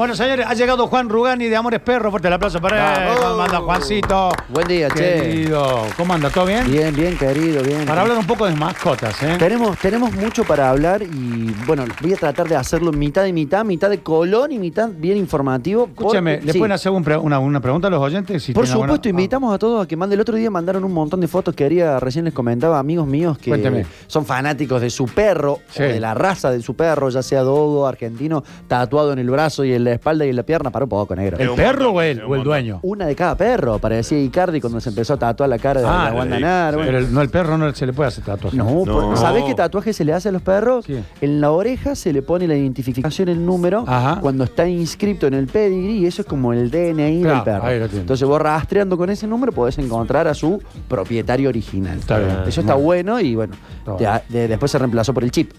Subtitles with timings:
[0.00, 2.10] Bueno, señores, ha llegado Juan Rugani de Amores Perros.
[2.10, 3.18] Fuerte el aplauso para él.
[3.20, 4.30] ¿Cómo anda Juancito?
[4.48, 5.20] Buen día, che.
[5.20, 5.82] Querido.
[5.94, 6.30] ¿Cómo anda?
[6.30, 6.70] ¿Todo bien?
[6.70, 7.84] Bien, bien, querido, bien.
[7.84, 9.36] Para hablar un poco de mascotas, ¿eh?
[9.38, 13.62] Tenemos, tenemos mucho para hablar y bueno, voy a tratar de hacerlo mitad y mitad,
[13.62, 15.84] mitad de color y mitad bien informativo.
[15.90, 16.58] Escúchame, ¿le sí.
[16.58, 18.42] pueden hacer un pre- una, una pregunta a los oyentes?
[18.42, 20.16] Si Por supuesto, invitamos a todos a que manden.
[20.16, 23.36] El otro día mandaron un montón de fotos que haría, recién les comentaba, amigos míos
[23.36, 23.84] que Cuénteme.
[24.06, 25.82] son fanáticos de su perro, Sí.
[25.82, 29.62] o de la raza de su perro, ya sea dogo, argentino, tatuado en el brazo
[29.62, 31.36] y en la espalda y en la pierna, para un poco negro.
[31.38, 32.80] ¿El perro o un o el dueño?
[32.82, 36.10] Una de cada perro, parecía Icardi cuando se empezó a tatuar la cara de Ah,
[36.10, 36.42] la Wanda sí.
[36.42, 36.76] Nara.
[36.78, 38.56] Pero el, no, el perro no se le puede hacer tatuaje.
[38.56, 39.16] No, No.
[39.16, 40.84] ¿sabés qué tatuaje se le hace a los perros?
[40.86, 41.02] ¿Qué?
[41.20, 44.20] En la oreja se le pone la identificación, el número, Ajá.
[44.20, 47.64] cuando está inscripto en el pedigree, y eso es como el DNI Claro, del perro.
[47.66, 48.00] ahí lo tiene.
[48.02, 51.98] Entonces vos rastreando con ese número podés encontrar a su propietario original.
[51.98, 52.38] Está bien.
[52.46, 54.20] Eso está bueno y bueno, Está te- bueno.
[54.28, 55.52] de- después se reemplazó por el chip.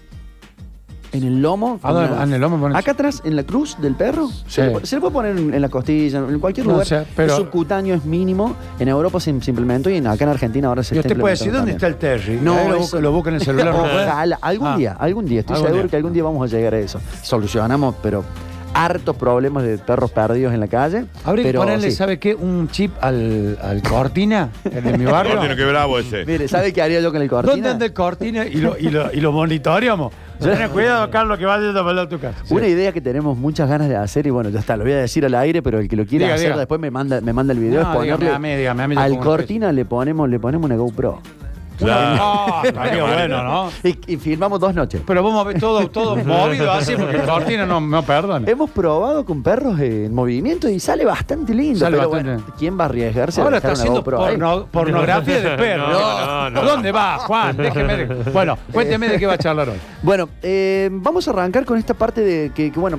[1.12, 1.78] En el lomo.
[1.82, 2.76] ¿A dónde- una- en el lomo pones?
[2.76, 4.34] Acá atrás, en la cruz del perro, Sí.
[4.48, 6.86] se, le, se le puede poner en, en la costilla, en cualquier No lugar.
[6.86, 8.56] sé, pero- El subcutáneo es mínimo.
[8.78, 11.34] En Europa se, se implementó y en- acá en Argentina ahora se ¿Y usted puede
[11.34, 11.96] decir dónde está el.
[11.96, 12.38] Terry?
[12.42, 13.74] No, lo, lo busca en el celular.
[13.74, 13.82] ¿no?
[13.82, 14.76] Ojalá, algún Ah.
[14.76, 15.90] día, algún día, estoy Algún seguro día.
[15.90, 16.98] que algún día vamos a llegar a eso.
[17.22, 18.24] Solucionamos, pero
[18.74, 21.04] hartos problemas de perros perdidos en la calle.
[21.24, 21.96] Habría que pero ponerle, sí.
[21.96, 22.34] ¿sabe qué?
[22.34, 25.34] Un chip al, al Cortina, el de mi barrio.
[25.34, 26.24] Cortina, qué bravo ese.
[26.24, 27.52] Mire, ¿sabe qué haría yo con el cortina?
[27.54, 28.46] ¿Dónde anda el Cortina?
[28.46, 30.12] Y lo, y lo, y lo monitoreamos.
[30.40, 32.38] Ten cuidado, Carlos, que va yendo para tu casa.
[32.44, 32.52] Sí.
[32.54, 34.96] Una idea que tenemos muchas ganas de hacer y bueno, ya está, lo voy a
[34.96, 36.58] decir al aire, pero el que lo quiera Diga, hacer diga.
[36.58, 37.82] después me manda, me manda el video.
[37.82, 40.40] No, es ponerle dígame a mí, dígame a mí, yo al cortina le ponemos, le
[40.40, 41.20] ponemos una GoPro.
[41.78, 42.16] Claro.
[42.22, 43.70] Ah, estaría bueno, ¿no?
[43.82, 45.00] Y, y filmamos dos noches.
[45.06, 48.48] Pero vamos a ver todo, todo movido así, porque Cortina no, no perdona.
[48.50, 51.80] Hemos probado con perros en movimiento y sale bastante lindo.
[51.80, 52.36] Sale pero bastante.
[52.42, 55.88] bueno, ¿quién va a arriesgarse a Ahora dejar está haciendo porno- pornografía de perro.
[55.88, 56.62] No, no.
[56.62, 57.56] ¿Dónde va, Juan?
[57.56, 57.96] Déjeme.
[57.96, 59.76] de- Bueno, cuénteme de qué va a charlar hoy.
[60.02, 62.98] Bueno, eh, vamos a arrancar con esta parte de que, que, bueno,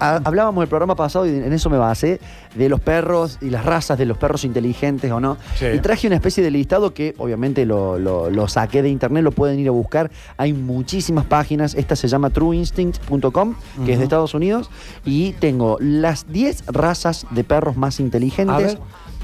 [0.00, 2.20] a- hablábamos el programa pasado y en eso me basé,
[2.54, 5.36] de los perros y las razas de los perros inteligentes o no.
[5.56, 5.66] Sí.
[5.74, 9.32] Y traje una especie de listado que obviamente lo, lo- lo saqué de internet, lo
[9.32, 10.10] pueden ir a buscar.
[10.36, 11.74] Hay muchísimas páginas.
[11.74, 14.70] Esta se llama trueinstinct.com, que es de Estados Unidos.
[15.04, 18.78] Y tengo las 10 razas de perros más inteligentes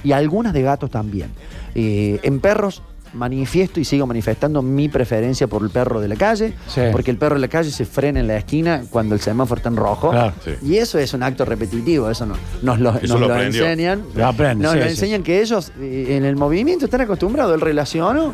[0.04, 1.30] y algunas de gatos también.
[1.74, 2.82] Eh, en perros
[3.12, 6.80] manifiesto y sigo manifestando mi preferencia por el perro de la calle, Sí.
[6.92, 9.68] porque el perro de la calle se frena en la esquina cuando el semáforo está
[9.68, 10.10] en rojo.
[10.10, 10.32] Claro.
[10.44, 10.52] Sí.
[10.62, 13.64] Y eso es un acto repetitivo, eso no, nos lo, Eso nos lo lo aprendió.
[13.64, 14.04] enseñan.
[14.14, 17.52] Lo aprende, nos sí, lo enseñan que ellos eh, en el movimiento están acostumbrados.
[17.52, 18.32] El relaciono,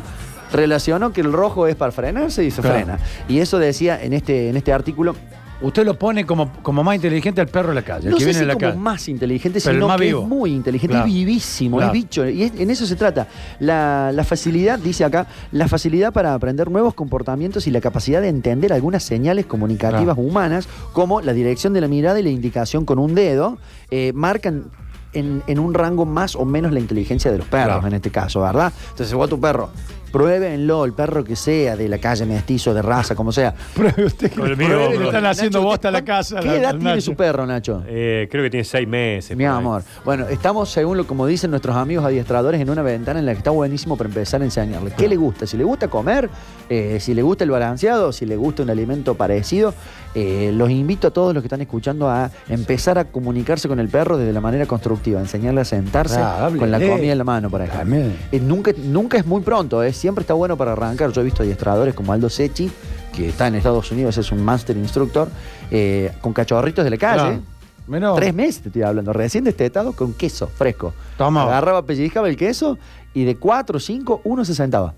[0.51, 2.75] relaciono que el rojo es para frenarse y se Claro.
[2.77, 2.99] frena.
[3.27, 5.15] Y eso decía en este, en este artículo.
[5.59, 8.25] Usted lo pone como, como más inteligente al perro de la calle, el no que
[8.25, 8.77] sé viene si la como calle.
[8.79, 10.21] más inteligente, Pero el sino más que vivo.
[10.21, 11.07] es muy inteligente, Claro.
[11.07, 11.93] es vivísimo, Claro.
[11.93, 12.29] es bicho.
[12.29, 13.25] Y es- en eso se trata.
[13.59, 18.27] La, la facilidad, dice acá, la facilidad para aprender nuevos comportamientos y la capacidad de
[18.27, 20.21] entender algunas señales comunicativas Claro.
[20.29, 23.57] humanas, como la dirección de la mirada y la indicación con un dedo,
[23.89, 24.65] eh, marcan
[25.13, 28.41] en, en un rango más o menos la inteligencia de los perros, en este caso,
[28.41, 28.71] ¿verdad?
[28.91, 29.69] Entonces, vos a tu perro,
[30.11, 33.53] pruébenlo, el perro que sea, de la calle, mestizo, de raza, como sea.
[33.75, 35.05] Pruebe usted que Con el mío, pruebe, le bro.
[35.07, 36.39] están haciendo Nacho, bosta a la ¿qué- casa.
[36.39, 37.01] ¿Qué la- edad al tiene Nacho.
[37.01, 37.83] su perro, Nacho?
[37.87, 39.35] Eh, creo que tiene seis meses.
[39.37, 39.57] Mi por ahí.
[39.59, 39.83] amor.
[40.05, 43.39] Bueno, estamos, según lo como dicen nuestros amigos adiestradores, en una ventana en la que
[43.39, 44.91] está buenísimo para empezar a enseñarle.
[44.97, 45.45] ¿Qué le gusta?
[45.45, 46.29] Si le gusta comer,
[46.69, 49.73] eh, si le gusta el balanceado, si le gusta un alimento parecido,
[50.15, 53.87] eh, los invito a todos los que están escuchando a empezar a comunicarse con el
[53.89, 56.59] perro desde la manera constructiva, enseñarle a sentarse Ah, háblele.
[56.59, 57.97] con la comida en la mano, por ejemplo.
[58.31, 61.11] Eh, nunca, nunca es muy pronto, eh, siempre está bueno para arrancar.
[61.11, 62.71] Yo he visto adiestradores como Aldo Sechi,
[63.13, 65.27] que está en Estados Unidos, es un master instructor,
[65.69, 67.41] eh, con cachorritos de la calle.
[67.87, 70.93] Menos- Tres meses te estoy hablando, recién destetado con queso fresco.
[71.17, 71.43] Toma.
[71.43, 72.77] Agarraba, pellizcaba el queso
[73.13, 74.93] y de cuatro o cinco, uno se sentaba.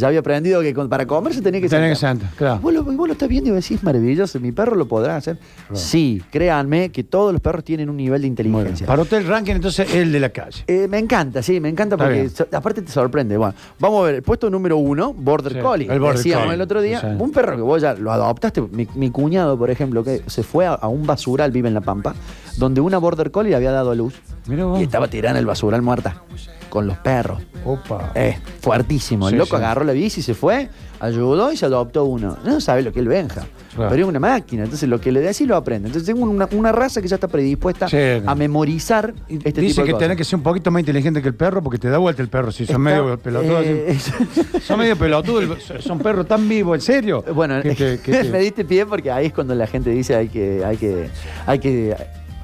[0.00, 2.30] Ya había aprendido que con- para comer se tenía que Tenía que sentar.
[2.36, 2.58] claro.
[2.60, 5.38] Vos lo, vos lo estás viendo y decís maravilloso, mi perro lo podrá hacer.
[5.72, 8.86] Sí, créanme que todos los perros tienen un nivel de inteligencia.
[8.86, 10.64] Para usted el ranking, entonces, el de la calle.
[10.66, 13.36] Eh, me encanta, sí, me encanta Está porque so- aparte te sorprende.
[13.36, 15.88] Bueno, vamos a ver, el puesto número uno, Border Sí, Collie.
[15.92, 16.54] el Border Decíamos Collie.
[16.54, 17.06] el otro día, Sí.
[17.18, 20.66] un perro que vos ya lo adoptaste, mi, mi cuñado, por ejemplo, que se fue
[20.66, 22.14] a, a un basural, vive en La Pampa,
[22.56, 24.14] donde una Border Collie le había dado a luz
[24.46, 24.80] vos.
[24.80, 26.22] y estaba tirada en el basural muerta,
[26.68, 27.42] con los perros.
[27.64, 28.12] Opa.
[28.14, 29.28] Es fuertísimo.
[29.28, 29.62] El Sí, loco sí.
[29.62, 30.68] agarró la bici, se fue,
[31.00, 32.36] ayudó y se adoptó uno.
[32.44, 33.46] No sabe lo que es el Benja.
[33.74, 33.90] Claro.
[33.90, 34.64] Pero es una máquina.
[34.64, 35.88] Entonces lo que le decís lo aprende.
[35.88, 37.96] Entonces tengo una, una raza que ya está predispuesta Sí.
[38.26, 40.04] a memorizar este tipo Dice de que cosas.
[40.04, 42.28] tenés que ser un poquito más inteligente que el perro porque te da vuelta el
[42.28, 42.50] perro.
[42.50, 43.64] Si son Está- medio pelotudos.
[43.64, 43.98] eh,
[44.62, 45.72] son medio pelotudos.
[45.80, 47.24] Son perros tan vivos, en serio.
[47.34, 50.16] Bueno, Que te- que te- me diste pie porque ahí es cuando la gente dice
[50.16, 51.08] hay que, hay que,
[51.46, 51.96] hay que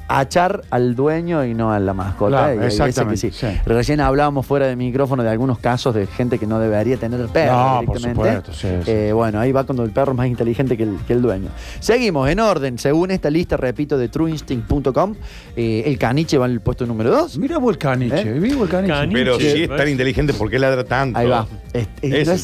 [0.08, 2.46] achar al dueño y no a la mascota.
[2.52, 3.46] Claro, y exactamente, que sí.
[3.46, 3.60] sí.
[3.66, 7.28] Recién hablábamos fuera de micrófono de algunos casos de gente que no debería tener el
[7.28, 8.42] perro No, por directamente.
[8.42, 8.90] supuesto, sí, sí.
[8.90, 11.48] Eh, bueno, ahí va cuando el perro es más inteligente que el, que el dueño.
[11.80, 15.14] Seguimos en orden, según esta lista, repito, de trueinstinct.com,
[15.56, 17.38] eh, el caniche va en el puesto número 2.
[17.38, 18.38] Mira vos el caniche, ¿Eh?
[18.38, 18.92] vivo el caniche.
[18.94, 21.18] Cani- Pero Sí, si es tan inteligente, ¿por qué ladra tanto?
[21.18, 21.46] Ahí va.
[21.72, 21.88] Es,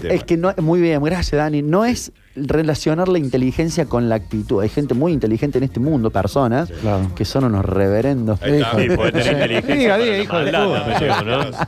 [0.03, 1.62] no es que no, muy bien, gracias Dani.
[1.62, 4.61] No es relacionar la inteligencia con la actitud.
[4.62, 7.11] Hay gente muy inteligente en este mundo, personas, Claro.
[7.14, 8.40] que son unos reverendos.
[8.43, 8.79] Ahí está.
[8.81, 9.31] Sí, puede tener Sí.
[9.32, 9.75] inteligencia.
[9.75, 11.56] Diga, para diga, la hijo de.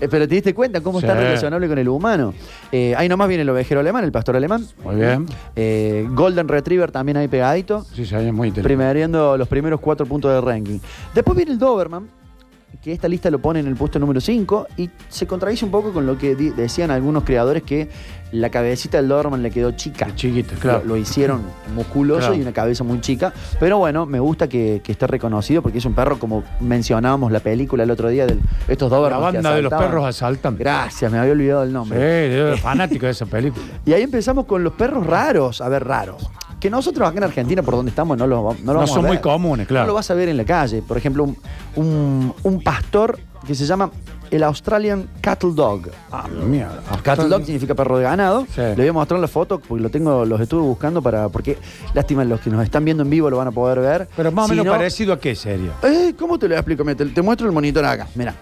[0.00, 2.34] Eh, pero te diste cuenta cómo está relacionable con el humano.
[2.70, 4.66] Eh, ahí nomás viene el ovejero alemán, el pastor alemán.
[4.84, 5.24] Muy bien.
[5.56, 7.82] Eh, Golden Retriever también ahí pegadito.
[7.94, 8.62] Sí, sí, es muy inteligente.
[8.62, 10.78] Primeriendo los primeros cuatro puntos del ranking.
[11.14, 12.06] Después viene el Doberman,
[12.80, 15.92] que esta lista lo pone en el puesto número 5 y se contradice un poco
[15.92, 17.88] con lo que decían algunos creadores que
[18.32, 20.08] la cabecita del Doberman le quedó chica.
[20.14, 20.78] Chiquito, claro.
[20.80, 21.42] Lo, lo hicieron
[21.74, 22.34] musculoso Claro.
[22.34, 23.32] y una cabeza muy chica.
[23.60, 27.40] Pero bueno, me gusta que, que esté reconocido porque es un perro, como mencionábamos la
[27.40, 28.38] película el otro día, de
[28.68, 29.20] estos La Doberman.
[29.32, 30.56] que banda de los perros asaltan.
[30.56, 31.98] Gracias, me había olvidado el Sí, nombre.
[32.34, 33.64] yo era fanático de esa película.
[33.84, 35.60] Y ahí empezamos con los perros raros.
[35.60, 36.30] A ver, raros.
[36.62, 38.94] Que nosotros acá en Argentina, por donde estamos, no va- no lo No vamos a
[38.94, 39.94] son muy comunes, No lo claro.
[39.94, 40.80] vas a ver en la calle.
[40.80, 41.36] Por ejemplo, un,
[41.74, 43.90] un- un pastor que se llama
[44.30, 45.90] el Australian Cattle Dog.
[46.10, 46.80] Ah, mierda.
[47.02, 48.46] Cattle Dog significa perro de ganado.
[48.54, 48.60] Sí.
[48.62, 51.28] Le voy a mostrar la foto porque lo tengo, los estuve buscando para.
[51.28, 51.58] Porque,
[51.92, 54.08] lástima, los que nos están viendo en vivo lo van a poder ver.
[54.16, 55.72] Pero más o Si menos no- parecido a qué serio.
[55.82, 56.82] Eh, ¿Cómo te lo explico?
[56.84, 58.06] Mira, Te, te muestro el monitor acá.
[58.14, 58.34] Mira.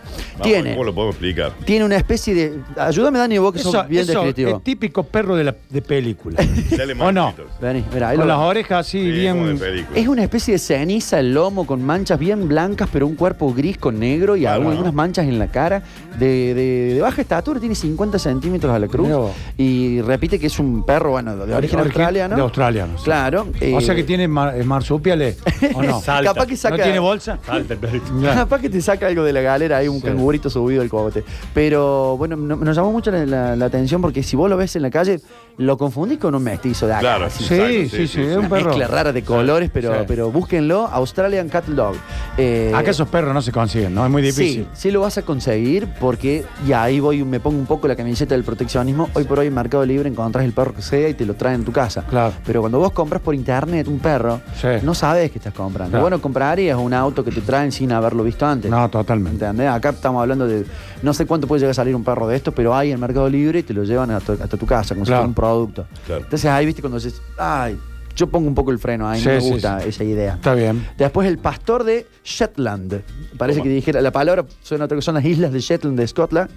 [0.43, 1.53] Tiene, ¿Cómo lo podemos explicar?
[1.64, 2.61] tiene una especie de.
[2.76, 4.56] Ayúdame, Dani, vos que sos Eso, bien eso descriptivo.
[4.58, 6.41] es típico perro de, la, de película.
[7.00, 7.35] ¿O no?
[7.61, 9.61] Vení, mira, ahí Con lo- las orejas así Sí, bien...
[9.94, 13.76] Es una especie de ceniza el lomo con manchas bien blancas, pero un cuerpo gris
[13.76, 14.69] con negro y Claro.
[14.70, 15.82] algunas manchas en la cara.
[16.19, 19.06] De, de- de baja estatura, tiene 50 centímetros a la cruz.
[19.06, 19.32] Mirá vos.
[19.56, 22.37] Y repite que es un perro, bueno, de origen Origi- australiano.
[22.37, 22.98] De australiano.
[22.98, 23.04] sí.
[23.04, 23.46] Claro.
[23.60, 25.38] eh, O sea que tiene mar- eh, marsupiales,
[25.75, 26.00] ¿o no?
[26.02, 26.32] Salta.
[26.34, 26.76] Capaz que saca.
[26.76, 27.38] ¿No tiene bolsa?
[27.46, 28.06] Salta el perrito.
[28.20, 28.34] Ya.
[28.34, 30.06] Capaz que te saca algo de la galera, hay un Sí.
[30.06, 31.25] cangurito subido al cogote.
[31.54, 34.76] Pero bueno, no- nos llamó mucho la, la- la atención porque si vos lo ves
[34.76, 35.20] en la calle,
[35.58, 37.00] lo confundís con un mestizo de acá.
[37.00, 37.26] Claro.
[37.26, 37.44] así.
[37.44, 38.66] Sí, sí, sí, sí, sí, es un Una perro.
[38.69, 40.04] mezcla rara de colores, pero, Sí.
[40.06, 41.94] pero búsquenlo, Australian Cattle Dog.
[42.38, 44.04] Eh, Acá esos perros no se consiguen, ¿no?
[44.04, 44.66] Es muy difícil.
[44.72, 47.94] Sí, sí lo vas a conseguir porque ya ahí voy, me pongo un poco la
[47.94, 49.11] camiseta del proteccionismo.
[49.12, 51.56] Hoy por hoy en Mercado Libre encontrás el perro que sea y te lo traen
[51.56, 52.03] en tu casa.
[52.09, 52.32] Claro.
[52.47, 54.69] Pero cuando vos compras por internet un perro, Sí.
[54.82, 55.91] no sabes que estás comprando.
[55.91, 56.05] Claro.
[56.05, 58.71] Bueno, comprarías un auto que te traen sin haberlo visto antes.
[58.71, 59.44] No, totalmente.
[59.44, 59.69] ¿Entendés?
[59.69, 60.65] Acá estamos hablando de.
[61.03, 63.29] No sé cuánto puede llegar a salir un perro de esto, pero hay en Mercado
[63.29, 65.85] Libre y te lo llevan hasta, hasta tu casa, como si fuera un producto.
[66.06, 66.23] Claro.
[66.25, 67.79] Entonces ahí viste cuando dices, ay,
[68.20, 69.88] yo pongo un poco el freno ahí, Sí, no me sí, gusta sí.
[69.88, 70.34] esa idea.
[70.34, 70.87] Está bien.
[70.99, 73.02] Después el pastor de Shetland.
[73.38, 76.50] Parece que dijera, la palabra suena otra que son las islas de Shetland de Scotland.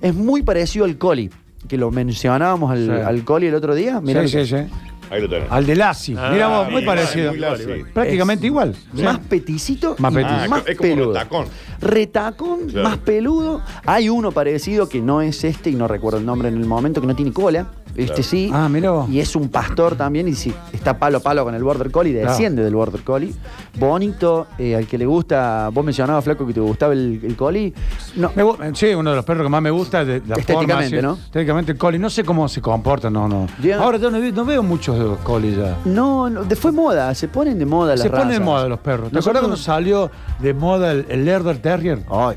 [0.00, 1.30] Es muy parecido al collie,
[1.68, 2.90] que lo mencionábamos al, Sí.
[2.90, 4.00] al collie el otro día.
[4.00, 4.74] Mirá sí, que- sí, sí.
[5.10, 5.46] Ahí lo tenés.
[5.50, 6.16] Al de Lassie.
[6.18, 7.30] Ah, vos, muy bien, parecido.
[7.32, 7.84] muy Lassie.
[7.92, 8.74] Prácticamente Es igual.
[8.94, 10.14] Más peticito Más.
[10.16, 11.12] Ah, más es como un peludo.
[11.12, 11.46] retacón.
[11.80, 12.88] Retacón, Claro.
[12.88, 13.60] más peludo.
[13.84, 17.00] Hay uno parecido que no es este y no recuerdo el nombre en el momento,
[17.02, 17.66] que no tiene cola.
[17.96, 18.22] Este Claro.
[18.22, 18.50] sí.
[18.52, 19.08] Ah, vos.
[19.08, 22.12] Y es un pastor también, y si está palo a palo con el Border Collie,
[22.12, 22.30] Claro.
[22.30, 23.32] desciende del Border Collie.
[23.78, 27.72] Bonito, eh, al que le gusta, vos mencionabas, Flaco, que te gustaba el, el Collie.
[28.16, 30.04] No, Me gu- sí, uno de los perros que más me gusta.
[30.04, 31.16] De, la Estéticamente, forma, ¿no?
[31.16, 31.22] sí.
[31.26, 31.98] Estéticamente el collie.
[31.98, 33.46] No sé cómo se comporta, no, no.
[33.62, 33.78] Ya.
[33.78, 35.76] Ahora yo no, no veo muchos de los collies ya.
[35.84, 38.78] no, no, de- fue moda, se ponen de moda las Se ponen de moda los
[38.78, 39.10] perros.
[39.10, 40.10] ¿Te acuerdas cuando salió
[40.40, 42.00] de moda el, el Lerder Terrier?
[42.10, 42.36] Ay,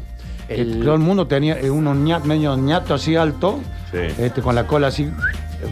[0.50, 3.60] el- Todo el mundo tenía eh, uno ñat- medio ñato así alto,
[3.92, 3.98] Sí.
[4.18, 5.10] este, con la cola así,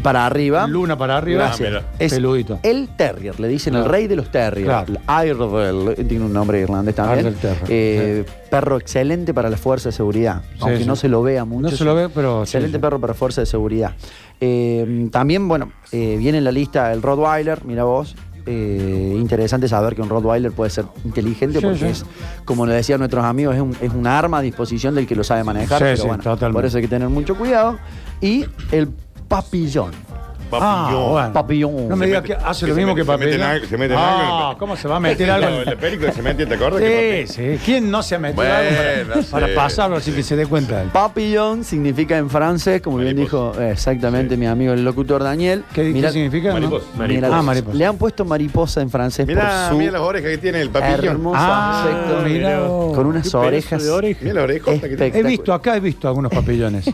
[0.04, 0.68] para arriba.
[0.68, 1.46] luna para arriba.
[1.46, 1.70] Gracias.
[1.70, 1.94] Ah, mira.
[2.00, 2.60] Es Peludito.
[2.64, 3.86] el terrier, le dicen Claro.
[3.86, 4.66] el rey de los terriers.
[4.86, 4.94] Claro.
[5.08, 7.26] Airedale, tiene un nombre irlandés también.
[7.28, 10.86] Airedale Terrier, Eh, Perro excelente para la fuerza de seguridad, aunque sí.
[10.86, 11.62] no se lo vea mucho.
[11.64, 11.84] No se sí.
[11.84, 12.82] lo ve, pero sí, Excelente sí.
[12.82, 13.94] perro para fuerza de seguridad.
[14.40, 18.16] Eh, también, bueno, eh, viene en la lista el Rottweiler, mira vos.
[18.48, 21.86] Eh, interesante saber que un Rottweiler puede ser inteligente Sí, porque sí.
[21.88, 22.06] es,
[22.46, 25.24] como lo decían nuestros amigos, es un, es un arma a disposición del que lo
[25.24, 25.80] sabe manejar.
[25.80, 26.54] Sí, pero sí, bueno, totalmente.
[26.54, 27.78] por eso hay que tener mucho cuidado.
[28.22, 28.90] Y el
[29.36, 29.92] Papillon.
[30.46, 30.64] Papillón.
[30.70, 31.12] Ah, Papillón.
[31.12, 31.34] bueno.
[31.34, 31.90] Papillón.
[31.90, 33.40] No me Se diga mete- que hace que lo mismo mete- que se mete en
[33.40, 33.44] papel.
[33.56, 34.60] algo- se mete en Ah, algo.
[34.60, 35.50] ¿cómo se va a meter algo?
[35.50, 36.80] No, en- el película se mete, ¿te acuerdas?
[36.82, 37.60] Sí, Que sí.
[37.66, 39.28] ¿Quién no se ha metido Bueno, algo para, sí.
[39.32, 40.82] para pasarlo así que se dé cuenta?
[40.82, 40.90] él?
[40.90, 44.40] Papillon significa en francés, como bien dijo eh, exactamente Sí.
[44.40, 45.64] mi amigo el locutor Daniel.
[45.74, 46.50] ¿Qué, qué Mira- significa?
[46.50, 46.54] no?
[46.56, 46.86] Mariposa.
[47.08, 47.78] mira, Ah, mariposa.
[47.78, 50.70] Le han puesto mariposa en francés Mirá, por su mira las orejas que tiene el
[50.70, 51.06] papillón.
[51.06, 51.86] hermoso Ah,
[52.96, 53.84] con unas Qué orejas.
[53.84, 54.20] de oreja.
[54.22, 54.94] Mira la orejota que tiene.
[54.94, 55.26] Espectacular.
[55.26, 56.86] He visto, acá he visto algunos papillones.
[56.86, 56.94] Sí.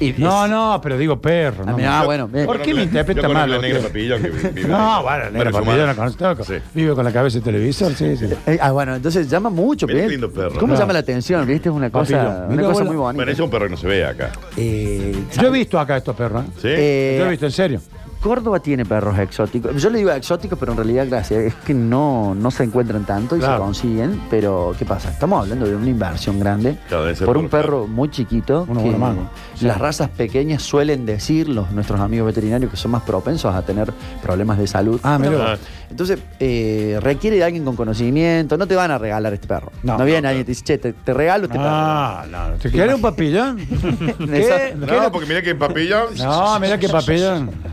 [0.00, 1.64] Y- No, no, pero digo perro.
[1.66, 2.04] Ah, No, mirá, no.
[2.06, 2.28] Bueno.
[2.46, 3.50] ¿Por qué me interpreta Yo mal?
[3.82, 6.44] papillón que vi- vive No, bueno, el negro papillón conozco.
[6.44, 6.54] Sí.
[6.74, 8.26] Vive con la cabeza de televisor, sí, sí.
[8.46, 9.86] Eh, ah, bueno, entonces llama mucho.
[9.86, 10.10] Qué ¿ves?
[10.10, 10.58] lindo perro.
[10.58, 11.46] ¿Cómo llama la atención?
[11.46, 11.68] ¿Viste?
[11.68, 12.36] Es una cosa, Papillón.
[12.46, 13.16] una Mira, cosa muy bonita.
[13.16, 14.30] Bueno, ese es un perro que no se ve acá.
[14.56, 16.44] Eh, Yo he visto acá estos perros.
[16.44, 16.48] ¿eh?
[16.60, 16.68] ¿Sí?
[16.70, 17.80] eh, Yo he visto, en serio.
[18.28, 19.80] Córdoba tiene perros exóticos.
[19.82, 23.36] Yo le digo exóticos, pero en realidad, gracias, es que no, no se encuentran tanto
[23.36, 23.54] y Claro.
[23.54, 24.20] se consiguen.
[24.28, 25.08] Pero, ¿qué pasa?
[25.08, 28.66] Estamos hablando de una inversión grande Claro, por por un perro muy chiquito.
[28.68, 28.94] Uno que.
[29.54, 29.64] Sí.
[29.64, 33.92] Las razas pequeñas suelen decir, los, nuestros amigos veterinarios, que son más propensos a tener
[34.22, 35.00] problemas de salud.
[35.02, 35.54] Ah, mira.
[35.54, 35.56] Ah,
[35.88, 38.58] Entonces, eh, requiere de alguien con conocimiento.
[38.58, 39.72] No te van a regalar este perro.
[39.82, 39.96] No.
[39.96, 42.58] No, viene alguien y te dice, che, te, te regalo este Ah, no.
[42.58, 43.56] ¿Te quieres un papillón?
[44.18, 44.26] perro.
[44.26, 44.74] ¿Qué?
[44.76, 46.08] No, porque mira que papillón.
[46.18, 47.50] No, mira qué papillón.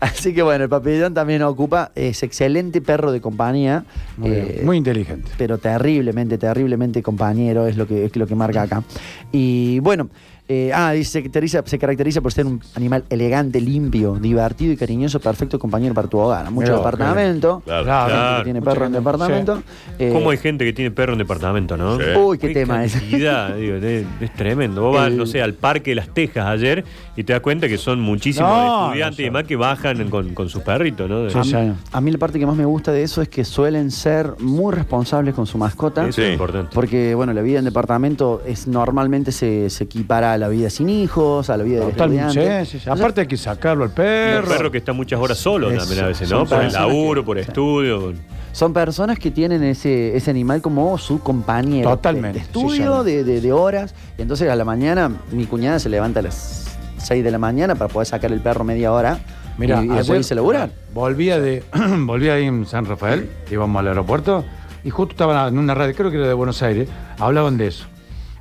[0.00, 3.84] Así que bueno, el papillón también ocupa, es excelente perro de compañía.
[4.16, 5.30] Muy, eh, muy inteligente.
[5.36, 8.82] pero terriblemente, terriblemente compañero, es lo que, es lo que marca acá.
[9.30, 10.08] Y bueno,
[10.52, 14.76] eh, ah, dice, se caracteriza, se caracteriza por ser un animal elegante, limpio, divertido y
[14.76, 16.50] cariñoso, perfecto compañero para tu hogar.
[16.50, 17.62] Mucho departamento.
[17.64, 17.84] Claro.
[17.84, 18.04] Claro.
[18.08, 18.36] gente Claro.
[18.38, 18.98] que tiene Mucha perro en gente.
[18.98, 19.62] departamento.
[20.00, 21.98] Eh, ¿Cómo hay gente que tiene perro en departamento, no?
[21.98, 22.04] Sí.
[22.18, 22.94] Uy, qué, tema es.
[22.94, 24.82] cantidad, digo, es, es tremendo.
[24.82, 26.84] Vos vas, El- no sé, al Parque de las Tejas ayer
[27.16, 30.34] y te das cuenta que son muchísimos No, estudiantes no y demás que bajan con,
[30.34, 31.22] con sus perritos, ¿no?
[31.22, 31.56] De- Sí, sí.
[31.92, 34.74] A mí la parte que más me gusta de eso es que suelen ser muy
[34.74, 36.08] responsables con su mascota.
[36.08, 36.32] Eso es Sí.
[36.32, 36.70] importante.
[36.74, 40.88] Porque, bueno, la vida en departamento es normalmente se, se equipara a la vida sin
[40.88, 42.26] hijos, a la vida del Totalmente.
[42.28, 42.64] estudiante.
[42.66, 42.90] Sí, sí, sí.
[42.90, 44.42] Aparte hay que sacarlo al perro.
[44.50, 46.44] un perro que está muchas horas solo Eso, también a veces, ¿no?
[46.46, 48.12] Por el laburo, que- por estudio.
[48.52, 51.88] Son personas que tienen ese, ese animal como su compañero.
[51.90, 53.94] Totalmente, De, estudio, de, de- de horas.
[54.18, 57.76] Y entonces a la mañana mi cuñada se levanta a las 6 de la mañana
[57.76, 59.20] para poder sacar el perro media hora
[59.56, 60.70] Mira, y, y después ayer irse a laburar.
[60.92, 61.62] Volvía de
[62.00, 64.44] volvía ahí en San Rafael, íbamos al aeropuerto
[64.82, 67.86] y justo estaban en una radio, creo que era de Buenos Aires, hablaban de eso.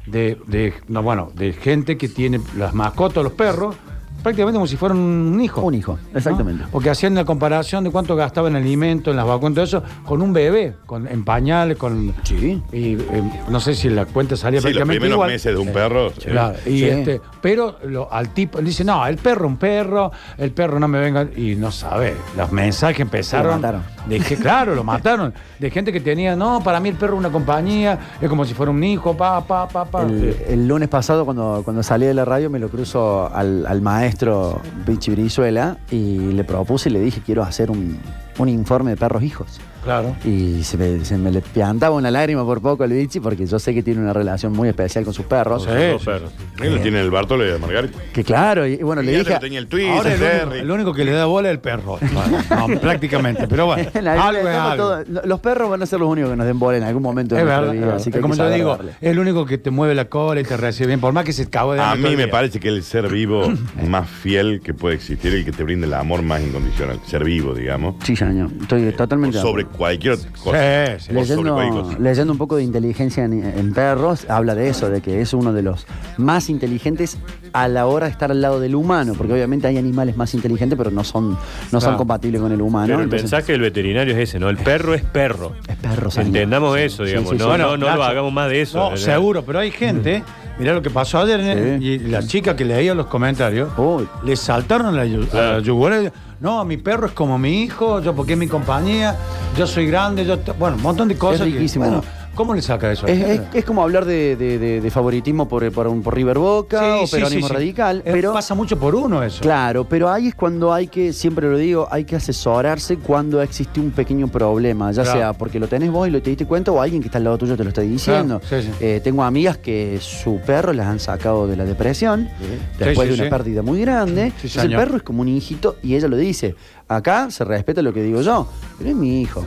[0.06, 3.76] De, de no, bueno, de gente que tiene las mascotas, los perros,
[4.24, 5.62] prácticamente como si fueran un hijo.
[5.62, 6.64] Un hijo, exactamente.
[6.64, 6.70] ¿no?
[6.72, 10.22] Porque hacían la comparación de cuánto gastaba en alimento, en las vacunas, todo eso, con
[10.22, 12.14] un bebé, con, en pañales, con.
[12.24, 12.62] Sí.
[12.74, 15.30] Y eh, no sé si la cuenta salía Sí, los prácticamente primeros igual.
[15.30, 16.10] meses de un perro.
[16.12, 16.30] sí.
[16.30, 16.86] Claro, y Sí.
[16.86, 21.00] este, pero lo- al tipo dice, no, el perro un perro, el perro no me
[21.00, 21.28] venga.
[21.38, 23.62] Y no sabe, los mensajes empezaron.
[24.08, 25.34] De que, claro, lo mataron.
[25.60, 28.54] De gente que tenía, no, para mí el perro es una compañía, es como si
[28.54, 30.04] fuera un hijo, pa, pa, pa, pa.
[30.04, 33.82] El, el lunes pasado, cuando, cuando salí de la radio, me lo cruzo al, al
[33.82, 38.00] maestro Vichy Brizuela y le propuse y le dije, quiero hacer un,
[38.38, 39.60] un informe de perros hijos.
[39.84, 40.16] claro.
[40.26, 43.60] Y se me, se me le piantaba una lágrima por poco al Vichy porque yo
[43.60, 45.64] sé que tiene una relación muy especial con sus perros.
[45.64, 45.70] Sí,
[46.00, 46.06] sí.
[46.06, 46.32] perros.
[46.60, 47.98] Ahí lo tiene el Bartolo de Margarita.
[48.14, 49.22] Que claro, y, y bueno, le Y dije...
[49.34, 50.60] antes lo tenía el Twist, Ahora el el único, Terry.
[50.60, 51.98] el único que le da bola es el perro.
[52.50, 53.90] No, prácticamente, pero bueno.
[54.22, 54.96] Algo es algo.
[55.26, 57.42] los perros van a ser los únicos que nos den bola en algún momento de
[57.42, 58.92] Es nuestra verdad, vida, así que como yo digo, darle.
[59.00, 61.32] es el único que te mueve la cola y te recibe bien, por más que
[61.34, 63.52] se acabó de A mí el me parece que el ser vivo
[63.88, 67.00] más fiel que puede existir, el que te brinda el amor más incondicional.
[67.08, 67.96] Ser vivo, digamos.
[68.04, 68.16] Sí,
[68.62, 70.98] estoy totalmente de Sobre cualquier cosa.
[71.00, 71.16] Sí, sí.
[71.16, 72.00] O sobre Leyendo, cosa.
[72.00, 75.54] leyendo un poco de inteligencia en, en perros, habla de eso, de que es uno
[75.54, 75.86] de los
[76.18, 77.18] más inteligentes
[77.54, 80.78] a la hora de estar al lado del humano, porque obviamente hay animales más inteligentes,
[80.78, 81.38] pero no son, no
[81.72, 81.98] son Claro.
[81.98, 82.86] compatibles con el humano.
[82.88, 84.50] Pero el entonces- mensaje del veterinario es ese, ¿no?
[84.50, 85.54] El perro es perro.
[85.68, 86.28] Es perro, señor.
[86.28, 87.30] Entendamos Sí, eso, sí, digamos.
[87.32, 87.44] sí, sí.
[87.44, 88.78] no, no, no lo Nacho, hagamos más de eso.
[88.78, 89.04] No, ¿verdad?
[89.06, 90.24] seguro, pero hay gente,
[90.60, 91.78] mirá lo que pasó ayer, ¿eh?
[91.80, 91.86] Sí.
[91.86, 94.08] y la chica que leía los comentarios, Uy.
[94.24, 96.12] le saltaron a la, la yugular.
[96.42, 99.16] No, mi perro es como mi hijo, yo porque es mi compañía,
[99.58, 100.38] yo soy grande, yo...
[100.58, 101.48] Bueno, un montón de cosas.
[101.48, 101.86] que- riquísimo.
[101.86, 102.04] bueno,
[102.36, 103.06] ¿Cómo le saca eso?
[103.06, 106.38] Es, es- es como hablar de, de- de- de favoritismo por, por, un- por River
[106.38, 107.54] Boca Sí, o peronismo sí, sí.
[107.54, 109.42] radical, Eh, pero Pasa mucho por uno eso.
[109.42, 113.80] Claro, pero ahí es cuando hay que, siempre lo digo, hay que asesorarse cuando existe
[113.82, 115.20] un pequeño problema, ya Claro.
[115.20, 117.26] sea porque lo tenés vos y lo te diste cuenta o alguien que está al
[117.26, 118.40] lado tuyo te lo está diciendo.
[118.48, 118.64] Claro.
[118.80, 122.30] Eh, tengo amigas que su perro las han sacado de la depresión
[122.78, 124.26] después de una pérdida muy grande.
[124.28, 126.56] Entonces el perro es como un hijito y ella lo dice.
[126.90, 129.46] Acá se respeta lo que digo yo, pero es mi hijo.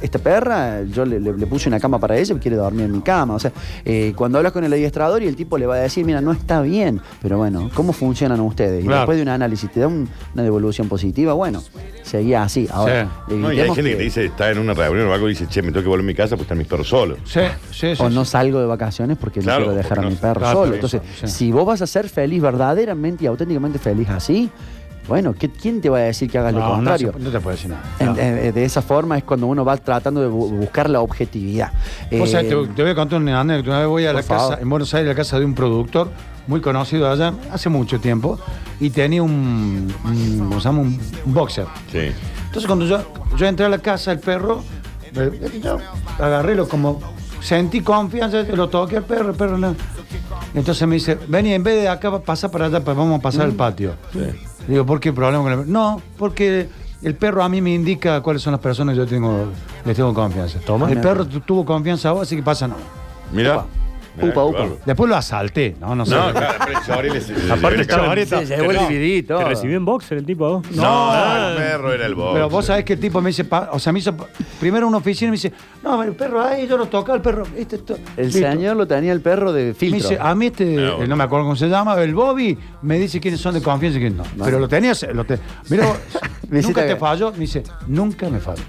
[0.00, 2.92] Esta perra, yo le, le- le puse una cama para ella y quiere dormir en
[2.92, 3.34] mi cama.
[3.34, 3.52] O sea,
[3.84, 6.32] eh, cuando hablas con el adiestrador y el tipo le va a decir, mira, no
[6.32, 8.82] está bien, pero bueno, ¿cómo funcionan ustedes?
[8.82, 9.00] Y Claro.
[9.02, 11.62] después de un análisis te da un- una devolución positiva, bueno,
[12.02, 12.66] seguía así.
[12.72, 13.34] Ahora, Sí.
[13.34, 15.46] No, y hay gente que, te dice, está en una reunión o algo y dice,
[15.48, 17.18] che, me tengo que volver a mi casa porque están mis perros solos.
[17.26, 18.02] Sí, sí, sí.
[18.02, 18.14] o sí.
[18.14, 20.74] no salgo de vacaciones porque Claro, no quiero dejar a mi no- perro claro, solo.
[20.74, 24.50] Entonces, si vos vas a ser feliz verdaderamente y auténticamente feliz así,
[25.08, 27.12] bueno, ¿qué- ¿quién te va a decir que hagas lo No, no, contrario?
[27.12, 27.82] se- no te puedo decir nada.
[27.98, 28.16] En- No.
[28.18, 31.72] eh, de esa forma es cuando uno va tratando de bu- buscar la objetividad.
[32.18, 33.70] Vos sabés, Eh, te, te voy a contar una anécdota.
[33.70, 36.08] Una vez voy a la casa, en Buenos Aires, a la casa de un productor
[36.46, 38.38] muy conocido allá, hace mucho tiempo,
[38.80, 40.80] y tenía un, un- ¿cómo se llama?
[40.82, 41.66] Un, un boxer.
[41.90, 42.10] Sí.
[42.46, 43.00] Entonces cuando yo,
[43.36, 44.62] yo entré a la casa, el perro,
[45.14, 45.78] eh, yo
[46.18, 47.00] agarré, lo como
[47.40, 49.74] sentí confianza, lo toqué al perro, el perro no.
[50.54, 53.42] Entonces me dice, vení, en vez de acá, pasa para allá, pues vamos a pasar
[53.42, 53.94] al patio.
[54.68, 55.70] Digo, ¿por qué problema con el perro?
[55.70, 56.68] No, porque
[57.02, 59.46] el perro a mí me indica cuáles son las personas que yo tengo,
[59.84, 60.58] les tengo confianza.
[60.60, 60.90] Toma.
[60.90, 62.76] El perro tu- tuvo confianza a vos, así que pasa no.
[63.32, 63.64] Mira,
[64.20, 64.66] Upa, upa.
[64.84, 65.74] Después lo asalté.
[65.80, 66.14] No, no sé.
[66.14, 68.76] No, claro, pero el chori le- le- Aparte le- estaba- Ahorita- Se llevó el.
[68.78, 69.38] DVD todo.
[69.38, 70.48] ¿Te recibió en boxer el tipo?
[70.60, 70.70] vos?
[70.72, 71.48] No, Ah.
[71.52, 72.34] el perro era el box.
[72.34, 74.26] Pero vos sabés que el tipo me dice, pa- o sea, me hizo pa-
[74.60, 75.52] primero una oficina y me dice,
[75.82, 77.44] no, el perro ahí, yo lo tocaba, el perro.
[77.56, 78.40] Este, esto, El listo.
[78.40, 80.08] señor lo tenía el perro de Me filtro.
[80.10, 81.06] dice, a mí este, No, eh, bueno.
[81.06, 84.00] no me acuerdo cómo se llama, el Bobby, me dice quiénes son de confianza y
[84.02, 84.44] quiénes no.
[84.44, 85.38] Pero lo tenías, lo te,
[85.70, 85.96] mira, vos,
[86.50, 88.62] Me nunca te falló, me dice, nunca me falló.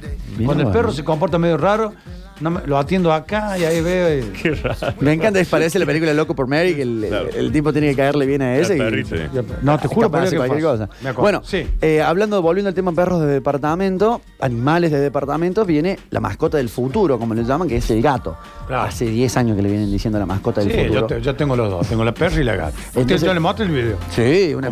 [0.46, 1.94] Cuando el perro se comporta medio raro,
[2.42, 4.20] no me- lo atiendo acá y ahí veo.
[4.20, 4.94] y- Qué raro.
[5.00, 7.30] Me encanta, es parece la película Loco por Mary, que el, Claro.
[7.36, 8.76] el tipo tiene que caerle bien a ese.
[8.78, 9.16] Y- sí.
[9.62, 10.62] no, te juro que cualquier fue.
[10.62, 10.90] cosa.
[11.18, 11.68] Bueno, sí.
[11.82, 16.70] eh, hablando, volviendo al tema perros de departamento, animales de departamento, viene la mascota del
[16.70, 18.38] futuro, como le llaman, que es el gato.
[18.68, 18.84] Claro.
[18.84, 21.02] Hace 10 años que le vienen diciendo la mascota del Sí, futuro.
[21.02, 22.78] yo, te- yo tengo los dos, tengo la perra y la gata.
[22.78, 23.98] Usted Entonces- yo le muestro el video.
[24.10, 24.70] Sí, una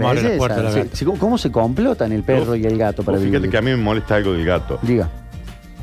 [0.93, 3.51] sí, ¿cómo, cómo se complotan el perro y el gato para Fíjate vivir?
[3.51, 4.79] que a mí me molesta algo del gato.
[4.81, 5.09] Diga.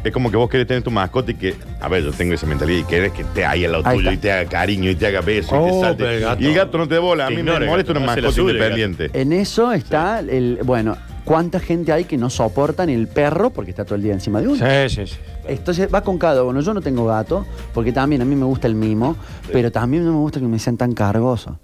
[0.08, 2.46] Es como que vos querés tener tu mascota y que, a ver, yo tengo esa
[2.46, 4.18] mentalidad y querés que esté ahí al lado Ahí tuyo está.
[4.18, 6.02] y te haga cariño y te haga beso y Oh, te salte.
[6.04, 7.26] pero el gato- y el gato no te bola.
[7.26, 8.78] A mí ignora me el molesta gato, una hace la mascota suya el gato.
[8.78, 9.20] independiente.
[9.20, 10.58] En eso está el.
[10.64, 14.40] Bueno, ¿cuánta gente hay que no soportan el perro porque está todo el día encima
[14.40, 14.56] de uno?
[14.56, 15.16] Sí, sí, sí.
[15.46, 16.60] Entonces va con cada uno.
[16.60, 19.16] Yo no tengo gato, porque también a mí me gusta el mimo,
[19.52, 21.54] pero también no me gusta que me sean tan cargosos.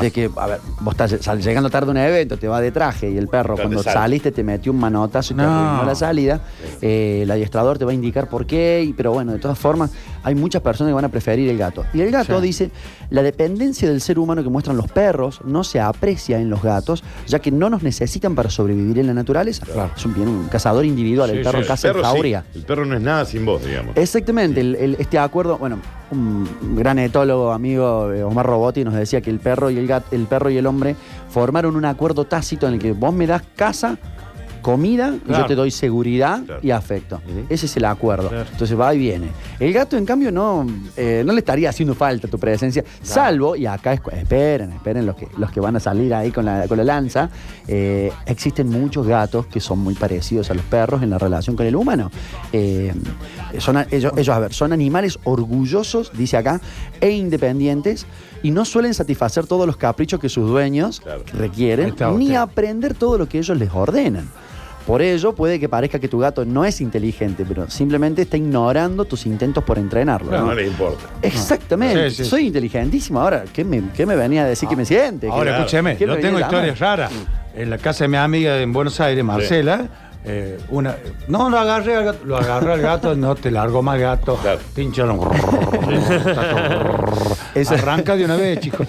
[0.00, 2.70] De que, a ver, vos estás sal- llegando tarde a un evento, te va de
[2.70, 5.48] traje y el perro cuando te saliste te metió un manotazo y te No.
[5.50, 6.40] arruinó la salida.
[6.80, 9.90] Eh, el adiestrador te va a indicar por qué, y- pero bueno, de todas formas,
[10.22, 11.84] hay muchas personas que van a preferir el gato.
[11.92, 12.46] Y el gato Sí.
[12.46, 12.70] dice,
[13.10, 17.02] la dependencia del ser humano que muestran los perros no se aprecia en los gatos,
[17.26, 19.66] ya que no nos necesitan para sobrevivir en la naturaleza.
[19.96, 21.66] Es un, bien, un cazador individual, Sí, el perro sí.
[21.66, 22.00] Caza en sí.
[22.02, 22.44] jauría.
[22.54, 23.96] El perro no es nada sin vos, digamos.
[23.96, 25.78] Exactamente, el- el- este acuerdo, bueno,
[26.12, 30.04] un gran etólogo amigo eh, Omar Robotti nos decía que el perro y el gat-
[30.12, 30.94] el perro y el hombre
[31.30, 33.96] formaron un acuerdo tácito en el que vos me das casa,
[34.62, 35.46] comida, y yo Claro.
[35.46, 36.60] te doy seguridad Claro.
[36.62, 37.20] y afecto.
[37.50, 38.28] Ese es el acuerdo.
[38.30, 38.46] Claro.
[38.50, 39.28] Entonces va y viene.
[39.60, 40.66] El gato, en cambio, no,
[40.96, 45.16] eh, no le estaría haciendo falta tu presencia, salvo, y acá es- esperen, esperen los
[45.16, 47.28] que, los que van a salir ahí con la, con la lanza,
[47.68, 51.66] eh, existen muchos gatos que son muy parecidos a los perros en la relación con
[51.66, 52.10] el humano.
[52.52, 52.94] Eh,
[53.58, 56.60] son, ellos, ellos, a ver, son animales orgullosos, dice acá,
[57.00, 58.06] e independientes,
[58.42, 61.22] y no suelen satisfacer todos los caprichos que sus dueños Claro.
[61.32, 64.28] Requieren, ni aprender todo lo que ellos les ordenan.
[64.86, 69.04] Por ello, puede que parezca que tu gato no es inteligente, pero simplemente está ignorando
[69.04, 70.30] tus intentos por entrenarlo.
[70.32, 70.46] No, ¿no?
[70.46, 71.04] no les importa.
[71.22, 72.10] Exactamente.
[72.10, 72.30] Sí, sí.
[72.30, 73.20] Soy inteligentísimo.
[73.20, 75.28] Ahora, ¿qué me, qué me venía a decir que me siente?
[75.28, 77.12] Ahora ¿Qué- escúcheme, yo tengo historias raras.
[77.54, 79.86] En la casa de mi amiga en Buenos Aires, Marcela,
[80.24, 80.96] eh, una,
[81.28, 84.60] no lo agarré al gato, lo agarré al gato, no te largo más gato, Claro.
[84.74, 85.30] pinchalo.
[87.54, 88.86] Eso- Arranca de una vez, chicos.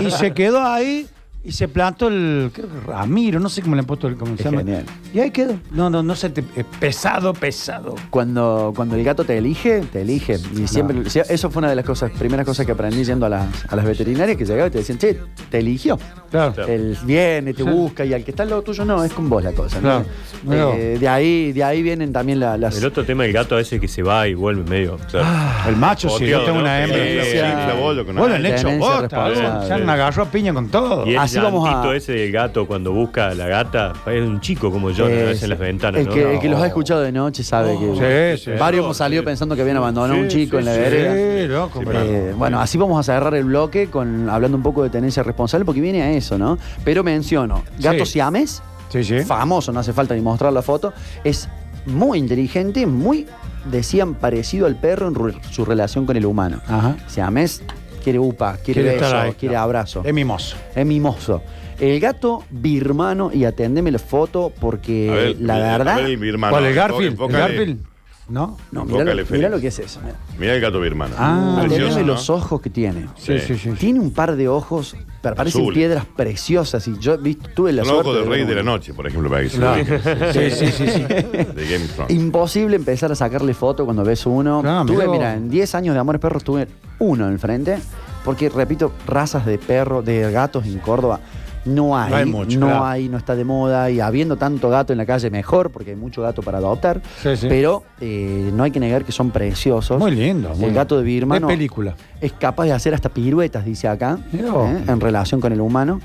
[0.00, 1.06] y se quedó ahí
[1.48, 4.36] y se plantó el creo que Ramiro, no sé cómo le han puesto el cómo
[4.36, 4.58] se llama.
[4.58, 4.84] genial.
[5.14, 5.54] Y ahí quedó.
[5.70, 7.94] No, no, no sé, te- es pesado, pesado.
[8.10, 10.38] Cuando, cuando el gato te elige, te elige.
[10.56, 13.46] Y siempre, eso fue una de las cosas, primeras cosas que aprendí yendo a las,
[13.68, 15.18] a las veterinarias que llegaba y te decían, che,
[15.50, 15.98] te eligió.
[16.30, 16.66] Claro.
[16.66, 17.68] Él viene, te Sí.
[17.70, 19.80] busca y al que está al lado tuyo no, es con vos la cosa.
[19.80, 20.04] ¿no?
[20.46, 20.74] Claro.
[20.76, 22.76] Eh, de, ahí, de ahí vienen también la- las.
[22.76, 24.98] El otro tema del gato a veces que se va y vuelve medio.
[25.10, 25.26] Claro.
[25.68, 26.62] El macho, sí, yo Joteado, tengo ¿no?
[26.64, 26.98] una hembra.
[26.98, 27.80] Sí, Sí, sí.
[27.80, 29.68] bollo con Bueno, le hecho Tenencia bota, responsable.
[29.78, 31.06] se me agarró a piña con todo.
[31.06, 34.40] Y Así vamos a- llantito ese del gato cuando busca a la gata, es un
[34.40, 36.14] chico como yo, a Eh, veces en las ventanas, el, ¿no?
[36.14, 38.36] que, el que los ha escuchado de noche sabe que.
[38.38, 38.50] Sí, sí.
[38.58, 40.80] Varios hemos salido pensando que habían abandonado a un Sí, chico sí, en la sí.
[40.80, 41.14] vereda.
[41.42, 44.90] Sí, loco, Eh, bueno, así vamos a cerrar el bloque con hablando un poco de
[44.90, 46.58] tenencia responsable porque viene a eso, ¿no?
[46.84, 48.12] Pero menciono, gato Sí.
[48.12, 49.20] siames, Sí, sí.
[49.20, 50.92] famoso, no hace falta ni mostrar la foto,
[51.24, 51.48] es
[51.86, 53.26] muy inteligente, muy,
[53.70, 56.60] decían, parecido al perro en su relación con el humano.
[56.66, 56.96] Ajá.
[57.06, 57.62] Siamés
[58.08, 60.02] quiere upa, quiere, Quiere estar beso, ahí, quiere abrazo.
[60.04, 60.56] Es mimoso.
[60.74, 61.42] Es mimoso.
[61.78, 65.96] El gato birmano, y atendeme la foto porque A ver, la a verdad...
[65.96, 66.52] ver el birmano.
[66.52, 67.16] ¿Cuál, el Enfo- Garfield?
[67.20, 67.32] ¿El.
[67.32, 67.80] Garfield?
[68.28, 68.58] ¿No?
[68.72, 69.30] No, Enfócale, mira lo, Félix.
[69.32, 70.00] mirá lo que es eso.
[70.02, 70.16] mirá.
[70.38, 71.14] Mira el gato birmano.
[71.18, 72.06] Ah, Precioso, ¿no?
[72.06, 73.06] los ojos que tiene.
[73.16, 73.70] Sí, sí, sí.
[73.70, 76.86] Tiene un par de ojos, pero parecen piedras preciosas.
[76.88, 79.42] Y yo vi- tuve la suerte ojos del rey de la noche, por ejemplo, para
[79.44, 79.80] que se Claro.
[79.80, 80.00] ubiquen.
[80.32, 81.00] Sí, sí, sí, sí.
[81.08, 82.10] De Game of Thrones.
[82.14, 84.62] Imposible empezar a sacarle foto cuando ves uno.
[84.64, 85.10] Ah, tuve, mirá.
[85.10, 87.78] mira, en 10 años de Amores Perros tuve uno en el frente.
[88.24, 91.20] Porque, repito, razas de perros, de gatos en Córdoba,
[91.68, 92.10] no hay.
[92.10, 92.84] No hay mucho, no claro.
[92.84, 93.90] hay, no está de moda.
[93.90, 97.00] Y habiendo tanto gato en la calle, mejor, porque hay mucho gato para adoptar.
[97.22, 97.46] Sí, sí.
[97.48, 99.98] Pero eh, no hay que negar que son preciosos.
[99.98, 100.50] Muy lindo.
[100.54, 101.04] muy El gato de
[101.46, 101.94] película.
[102.20, 104.18] es capaz de hacer hasta piruetas, dice acá.
[104.32, 104.84] ¿eh?
[104.88, 106.00] en relación con el humano.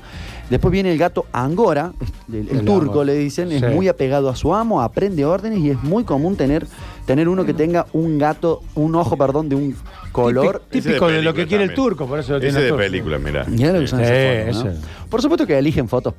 [0.50, 1.92] Después viene el gato angora,
[2.28, 3.06] el, el El turco angora.
[3.06, 6.66] le dicen, es muy apegado a su amo, aprende órdenes y es muy común tener,
[7.06, 9.76] tener uno que tenga un gato, un ojo, perdón, de un
[10.12, 10.62] color.
[10.70, 11.88] Típico, Ese típico de, lo película que quiere el también.
[11.88, 12.82] turco, por eso lo Ese tiene de turco.
[12.82, 13.44] película, mira.
[13.48, 14.70] Mirá lo que son Sí, esas fotos, ¿no?
[14.70, 14.80] ese.
[15.10, 16.14] Por supuesto que eligen fotos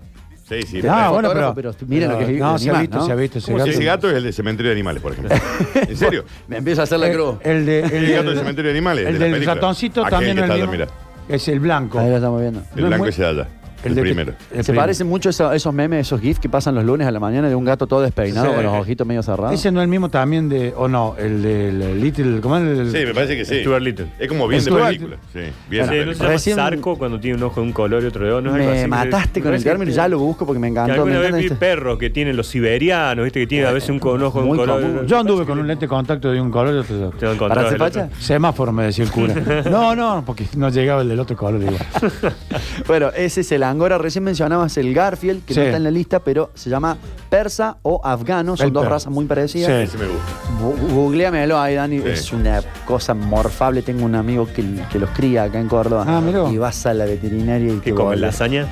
[0.48, 0.76] Sí, sí.
[0.78, 2.98] No, pero- bueno, fotógrafo, pero, pero miren lo que es el No, se ha visto,
[2.98, 3.06] ¿no?
[3.08, 3.72] se ha visto ese ¿Cómo gato.
[3.72, 5.36] si ese gato es el de cementerio de animales, por ejemplo.
[5.90, 6.24] ¿En serio?
[6.48, 7.36] Me empieza a hacer la El, cruz.
[7.42, 9.08] el de, el, El gato del cementerio de animales.
[9.08, 10.94] el de del ratoncito Aquel también que es el está.
[11.28, 11.98] Es el blanco.
[11.98, 12.60] Ahí lo estamos viendo.
[12.60, 13.48] El No es blanco muy- ese de allá.
[13.84, 14.34] El, de que- primero.
[14.54, 17.20] el Se parecen mucho eso- esos memes, esos GIFs que pasan los lunes a la
[17.20, 18.54] mañana de un gato todo despeinado Sí.
[18.56, 19.54] con los ojitos medio cerrados.
[19.54, 20.74] Ese no es el mismo también de.
[20.76, 22.42] O no, el del Little.
[22.42, 22.92] ¿Cómo es el.?
[22.92, 23.60] Sí, me parece que sí.
[23.62, 24.08] Stuart Little.
[24.20, 25.18] Es como bien de película.
[25.34, 26.14] Sí, bien Sí, de ¿no se película.
[26.16, 28.42] llama Recién- Zarco cuando tiene un ojo de un color y otro de otro?
[28.52, 28.88] ¿no es algo me así?
[28.90, 30.94] mataste con el parece término, que- ya lo busco porque me Que encantó.
[30.94, 33.40] alguna me vez encanta vi este- perros que tienen los siberianos, ¿viste?
[33.42, 34.82] Que tienen a veces un, con un ojo de un Muy color.
[34.82, 35.06] común.
[35.08, 37.20] Yo anduve con un lente de contacto de un color y otro de otro.
[37.20, 37.78] Te lo ¿Para el otro.
[37.80, 38.10] facha?
[38.20, 39.34] Semáforo me decía el cura.
[39.70, 41.78] No, no, porque no llegaba el del otro color igual.
[42.88, 43.98] Bueno, ese es el Angora.
[43.98, 45.60] Recién mencionabas el Garfield, que Sí.
[45.60, 46.98] no está en la lista, pero se llama
[47.30, 48.58] persa o afgano.
[48.58, 48.94] Son El dos perro.
[48.96, 49.68] razas muy parecidas.
[49.68, 49.74] Sí.
[49.74, 50.24] Ese me gusta.
[50.62, 52.00] Bu- Googleamelo ahí, Dani.
[52.00, 52.08] Sí.
[52.08, 53.82] Es una cosa morfable.
[53.82, 56.06] Tengo un amigo que, que los cría acá en Córdoba.
[56.08, 56.50] Ah, mirá.
[56.50, 58.66] Y vas a la veterinaria y ¿Qué te lasaña?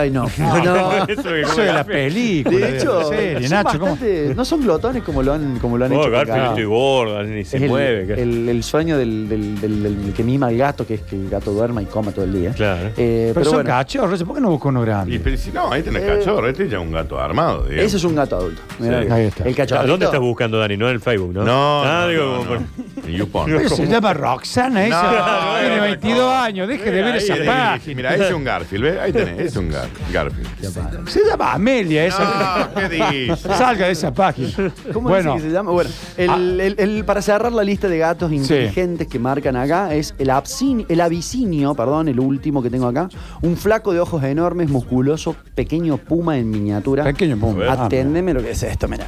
[0.00, 0.26] Ay, no.
[0.38, 1.06] no.
[1.06, 2.66] Eso de la película.
[2.66, 3.90] De hecho, la serie, son Nacho, ¿cómo?
[3.92, 6.10] bastante- no son glotones como lo han, como lo han Oh, hecho.
[6.10, 8.06] Garfield estoy gorda, ni se Es el, mueve.
[8.14, 11.16] que- el- el sueño del, del- del- del que mima al gato, que es que
[11.16, 12.52] el gato duerma y coma todo el día.
[12.52, 12.88] Claro.
[12.96, 15.20] Eh, Pero, pero son bueno, cachorros, ¿por qué no busco uno Y, grande?
[15.20, 16.48] pero si no, ahí tenés Eh, cachorro.
[16.48, 17.64] Este ya es un gato armado.
[17.64, 17.84] digamos.
[17.86, 18.62] ese es un gato adulto.
[18.78, 19.08] Mirá Sí.
[19.10, 19.44] Ahí está.
[19.44, 19.86] El cachorro.
[19.86, 20.76] ¿Dónde estás buscando, Dani?
[20.76, 21.44] No en el Facebook, ¿no?
[21.44, 22.60] No, Ah, no, digo, no, como no.
[22.66, 23.52] por- En YouPorn.
[23.56, 25.02] Pero se llama Roxana esa.
[25.02, 26.30] No, Tiene no, 22 no.
[26.36, 27.96] años, deje de ver Ahí, esa ahí, página.
[27.96, 28.98] Mira, ese es un Garfield, ¿ves?
[29.00, 31.08] Ahí tenés, ese es un Gar- Garfield.
[31.08, 32.68] Se llama Amelia esa.
[32.74, 33.40] No, ¿qué dices?
[33.40, 34.72] Salga de esa página.
[34.92, 35.70] ¿Cómo bueno, dice que se llama?
[35.72, 36.36] Bueno, el, Ah.
[36.36, 40.86] el- el- para cerrar la lista de gatos inteligentes que marcan acá es el, absin-
[40.88, 43.08] el abisinio, perdón, el último que tengo acá.
[43.42, 47.04] Un flaco de ojos enormes, musculoso, pequeño puma en miniatura.
[47.04, 47.56] pequeño pum.
[47.68, 49.06] Ah, Atendeme lo que es esto, mira.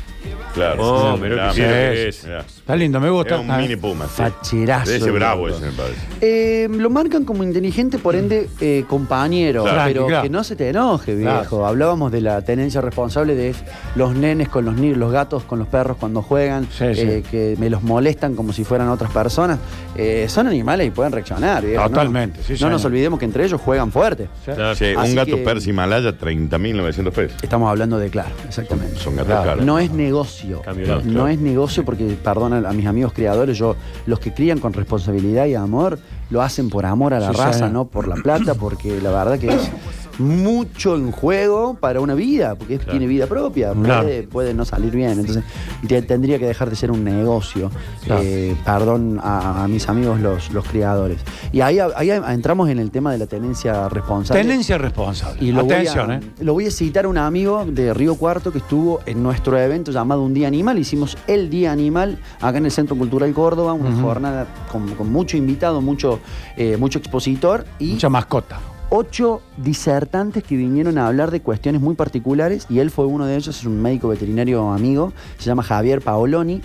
[0.54, 0.82] Claro.
[0.82, 1.52] Oh, sí, mirá
[1.92, 2.24] es.
[2.24, 2.40] mirá.
[2.40, 3.36] Está lindo, me gusta.
[3.36, 4.06] Es un Ah, mini puma.
[4.06, 4.12] sí.
[4.16, 4.90] Facherazo.
[4.90, 6.00] De ese bravo ese me parece.
[6.20, 9.62] Eh, lo marcan como inteligente, por ende, eh, compañero.
[9.62, 9.80] Claro.
[9.86, 10.22] pero Claro.
[10.24, 11.30] que no se te enoje, viejo.
[11.48, 11.66] Claro.
[11.66, 13.54] Hablábamos de la tenencia responsable de
[13.94, 17.00] los nenes con los niños, los gatos con los perros cuando juegan, Sí, sí.
[17.02, 19.60] eh, que me los molestan como si fueran otras personas.
[19.94, 21.88] Eh, son animales y pueden reaccionar, viejo, ¿no?
[21.88, 22.72] Totalmente, sí, No señor.
[22.72, 24.28] nos olvidemos que entre ellos juegan fuerte.
[24.44, 24.74] Claro.
[24.74, 27.38] Sí, Así un gato que- persa himalaya, 30.900 pesos.
[27.42, 28.96] Estamos hablando de claro, exactamente.
[28.96, 29.44] Son gatos Claro.
[29.50, 29.64] caros.
[29.64, 30.62] No es negocio.
[31.04, 35.46] No es negocio porque, perdona a mis amigos criadores, yo, los que crían con responsabilidad
[35.46, 35.98] y amor,
[36.30, 39.38] lo hacen por amor a la Sí, raza, no por la plata, porque la verdad
[39.38, 39.70] que es
[40.20, 44.02] mucho en juego para una vida, porque tiene vida propia, Claro.
[44.04, 45.18] puede, puede no salir bien.
[45.18, 45.42] Entonces,
[45.86, 47.70] te- tendría que dejar de ser un negocio.
[48.04, 48.22] Claro.
[48.24, 51.18] Eh, perdón a, a mis amigos los, los criadores.
[51.52, 54.42] Y ahí, ahí entramos en el tema de la tenencia responsable.
[54.42, 55.42] Tenencia responsable.
[55.44, 56.22] Y lo Atención, voy a, ¿eh?
[56.40, 59.90] Lo voy a citar a un amigo de Río Cuarto que estuvo en nuestro evento
[59.90, 60.78] llamado Un Día Animal.
[60.78, 65.36] Hicimos el Día Animal acá en el Centro Cultural Córdoba, una jornada con, con mucho
[65.36, 66.20] invitado, mucho,
[66.56, 68.58] eh, mucho expositor y Mucha mascota.
[68.90, 73.36] Ocho disertantes que vinieron a hablar de cuestiones muy particulares y él fue uno de
[73.36, 76.60] ellos, es un médico veterinario amigo, se llama Javier Paoloni.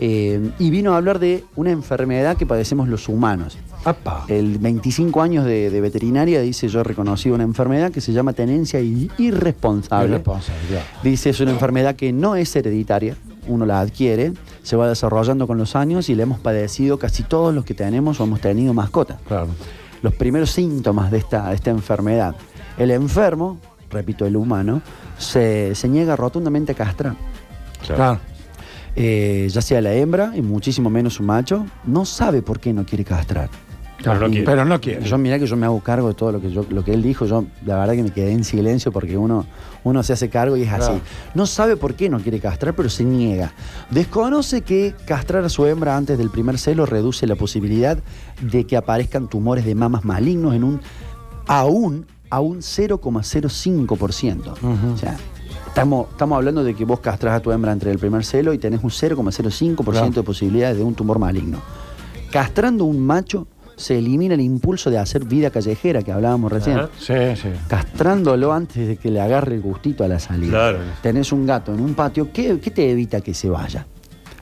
[0.00, 3.58] eh, y vino a hablar de una enfermedad que padecemos los humanos.
[3.84, 4.24] Apa.
[4.28, 8.32] El 25 años de, de veterinaria dice yo he reconocido una enfermedad que se llama
[8.32, 10.10] tenencia irresponsable.
[10.10, 10.82] Irresponsabilidad.
[11.02, 13.16] Dice es una enfermedad que no es hereditaria,
[13.48, 17.52] uno la adquiere, se va desarrollando con los años y la hemos padecido casi todos
[17.52, 19.18] los que tenemos o hemos tenido mascota.
[19.26, 19.48] Claro.
[20.02, 22.34] Los primeros síntomas de esta, de esta enfermedad.
[22.76, 23.58] El enfermo,
[23.90, 24.82] repito, el humano,
[25.18, 27.14] se, se niega rotundamente a castrar.
[27.84, 28.20] Claro.
[28.96, 32.84] Eh, ya sea la hembra y muchísimo menos un macho, no sabe por qué no
[32.84, 33.48] quiere castrar.
[34.02, 34.44] Pero no quiere.
[34.44, 35.04] Pero no quiere.
[35.04, 37.02] Yo mirá que yo me hago cargo de todo lo que yo, lo que él
[37.02, 37.26] dijo.
[37.26, 39.44] Yo la verdad que me quedé en silencio porque uno,
[39.82, 40.86] uno se hace cargo y es así.
[40.86, 41.00] Claro.
[41.34, 43.52] No sabe por qué no quiere castrar, pero se niega.
[43.90, 47.98] Desconoce que castrar a su hembra antes del primer celo reduce la posibilidad
[48.40, 50.80] de que aparezcan tumores de mamas malignos en un
[51.48, 54.52] aún a un 0,05%.
[54.62, 54.92] Ujú.
[54.94, 55.16] O sea,
[55.66, 58.58] estamos, estamos hablando de que vos castras a tu hembra entre el primer celo y
[58.58, 60.10] tenés un 0,05% Claro.
[60.10, 61.60] de posibilidades de un tumor maligno.
[62.30, 63.46] Castrando un macho
[63.78, 66.78] se elimina el impulso de hacer vida callejera que hablábamos recién.
[66.78, 66.90] Ajá.
[66.98, 67.48] Sí, sí.
[67.68, 70.50] Castrándolo antes de que le agarre el gustito a la salida.
[70.50, 70.78] Claro.
[71.00, 73.86] Tenés un gato en un patio, ¿qué, qué te evita que se vaya?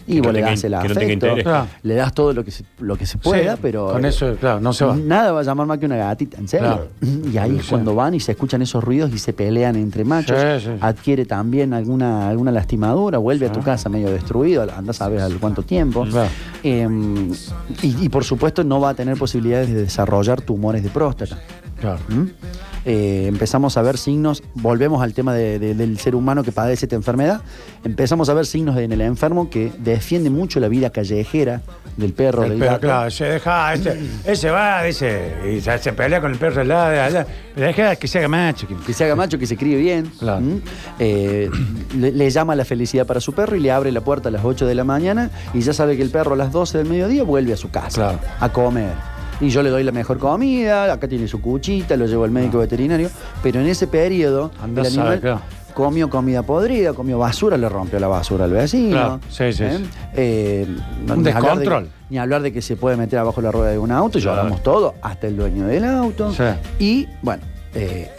[0.09, 1.45] Y vos no le das el no afecto, interés.
[1.45, 1.67] Claro.
[1.83, 4.37] le das todo lo que se, lo que se pueda, Sí, pero Con eh, eso,
[4.37, 4.97] claro, no se va.
[4.97, 6.89] Nada va a llamar más que una gatita, en serio.
[7.33, 7.71] Y ahí es Sí.
[7.71, 10.39] cuando van y se escuchan esos ruidos y se pelean entre machos.
[10.63, 10.77] Sí, sí.
[10.81, 15.39] Adquiere también alguna, alguna lastimadura, vuelve a tu casa medio destruido, andás a ver al
[15.39, 16.05] cuánto tiempo.
[16.05, 16.29] Claro.
[16.63, 16.89] Eh,
[17.83, 21.39] y, y por supuesto no va a tener posibilidades de desarrollar tumores de próstata.
[21.81, 21.99] Claro.
[22.09, 22.23] ¿Mm?
[22.87, 26.87] Eh, empezamos a ver signos, volvemos al tema de- de- del ser humano que padece
[26.87, 27.43] esta enfermedad,
[27.85, 31.63] empezamos a ver signos en el enfermo que defiende mucho la vida callejera
[31.97, 32.81] del perro, El del perro, gato.
[32.87, 36.69] claro, se deja, ese, ese va, dice, y se, se pelea con el perro al
[36.69, 37.27] lado de allá.
[37.57, 38.69] Deja que se haga macho.
[38.69, 40.13] que- que se haga macho, que se críe bien.
[40.19, 40.41] Claro.
[40.43, 40.61] ¿Mm?
[41.01, 41.51] Eh,
[41.97, 44.45] le, le llama la felicidad para su perro y le abre la puerta a las
[44.45, 47.25] 8 de la mañana y ya sabe que el perro a las 12 del mediodía
[47.25, 48.19] vuelve a su casa Claro.
[48.39, 48.93] a comer.
[49.41, 52.59] Y yo le doy la mejor comida, acá tiene su cuchita, lo llevo al médico
[52.59, 53.11] veterinario,
[53.43, 55.41] pero en ese periodo Andá el animal
[55.75, 58.91] comió comida podrida, comió basura, le rompió la basura al vecino.
[58.93, 59.77] Claro, sí, sí, ¿eh?
[59.79, 59.85] sí.
[60.15, 61.89] Eh, Un ni hablar de- descontrol.
[62.09, 64.37] ni hablar de que se puede meter abajo la rueda de un auto, Claro.
[64.39, 66.33] lloramos todo, hasta el dueño del auto.
[66.33, 66.45] Sí.
[66.79, 67.43] Y bueno,
[67.75, 68.11] eh,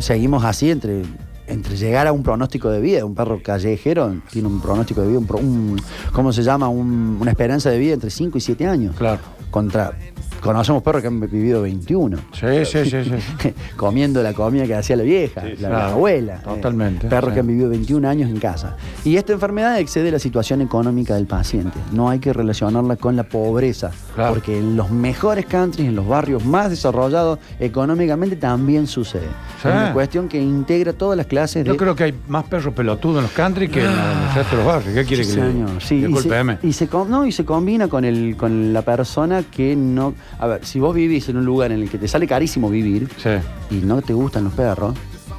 [0.00, 1.02] seguimos así entre,
[1.46, 3.04] entre llegar a un pronóstico de vida.
[3.04, 5.80] Un perro callejero tiene un pronóstico de vida, un, pro- un-
[6.12, 6.68] ¿cómo se llama?
[6.68, 8.96] Un- una esperanza de vida entre 5 y 7 años.
[8.96, 9.20] Claro.
[9.52, 9.92] Contra,
[10.40, 12.16] conocemos perros que han vivido 21.
[12.32, 13.52] Sí, sí, sí, sí.
[13.76, 16.38] comiendo la comida que hacía la vieja, Sí, la, Claro, abuela.
[16.42, 17.34] totalmente, Eh, perros sí.
[17.34, 18.76] que han vivido 21 años en casa.
[19.04, 21.78] Y esta enfermedad excede la situación económica del paciente.
[21.92, 23.90] No hay que relacionarla con la pobreza.
[24.14, 24.34] Claro.
[24.34, 29.26] Porque en los mejores countries, en los barrios más desarrollados económicamente, también sucede.
[29.62, 29.68] Sí.
[29.68, 31.70] Es una cuestión que integra todas las clases de.
[31.70, 34.62] Yo creo que hay más perros pelotudos en los country que en el resto de
[34.62, 34.94] los barrios.
[34.94, 35.68] ¿Qué quiere Sí, que le señor.
[35.82, 39.76] Sí, y, se, y se no, y se combina con, el, con la persona que
[39.76, 40.14] no.
[40.38, 43.08] A ver, si vos vivís en un lugar en el que te sale carísimo vivir
[43.16, 43.30] Sí,
[43.70, 44.94] y no te gustan los perros,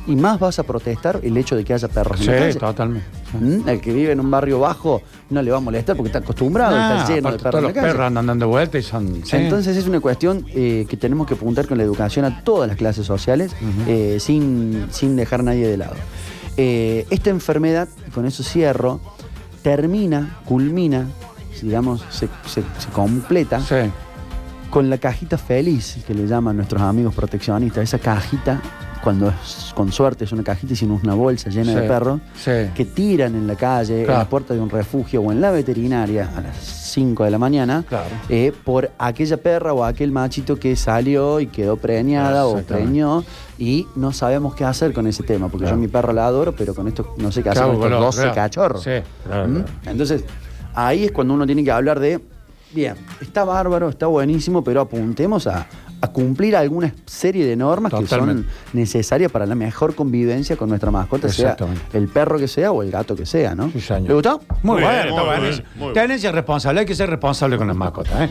[0.07, 2.59] y más vas a protestar el hecho de que haya perros sí, en la calle.
[2.59, 3.07] totalmente.
[3.37, 3.67] ¿Mm?
[3.67, 6.77] El que vive en un barrio bajo no le va a molestar porque está acostumbrado
[6.77, 7.87] a Nah, estar lleno de aparte, perros todos en los calle.
[7.87, 9.21] perros andan dando vueltas y son.
[9.25, 9.35] sí.
[9.35, 12.77] Entonces es una cuestión eh, que tenemos que apuntar con la educación a todas las
[12.77, 13.51] clases sociales
[13.85, 15.95] eh, sin, sin dejar a nadie de lado.
[16.55, 19.01] Eh, esta enfermedad, y con eso cierro,
[19.61, 21.07] termina, culmina,
[21.61, 23.75] digamos, se, se- se completa Sí,
[24.69, 27.83] con la cajita feliz que le llaman nuestros amigos proteccionistas.
[27.83, 28.61] Esa cajita,
[29.03, 31.79] cuando es, con suerte es una cajita y si no es una bolsa llena Sí,
[31.79, 32.51] de perros, sí.
[32.75, 36.29] que tiran en la calle, en la puerta de un refugio o en la veterinaria
[36.35, 38.09] a las 5 de la mañana, Claro.
[38.29, 43.23] eh, por aquella perra o aquel machito que salió y quedó preñada o preñó
[43.57, 45.77] y no sabemos qué hacer con ese tema, porque Claro.
[45.77, 47.89] yo a mi perro la adoro, pero con esto no sé qué hacer con estos
[47.89, 48.35] bueno, 12 claro.
[48.35, 48.83] cachorros.
[48.83, 48.91] Sí,
[49.29, 49.87] ¿Mm?
[49.89, 50.23] Entonces,
[50.75, 52.19] ahí es cuando uno tiene que hablar de,
[52.73, 55.67] bien, está bárbaro, está buenísimo, pero apuntemos a,
[56.01, 60.91] a cumplir alguna serie de normas que son necesarias para la mejor convivencia con nuestra
[60.91, 61.55] mascota, sea
[61.93, 63.71] el perro que sea o el gato que sea, ¿no?
[63.71, 64.07] Sí, señor.
[64.09, 64.41] ¿Le gustó?
[64.63, 65.67] Muy, Muy bueno, bien, está muy buenísimo.
[65.67, 65.93] bien, muy bien.
[65.93, 68.29] Tenencia responsable, hay que ser responsable con las mascotas, ¿eh?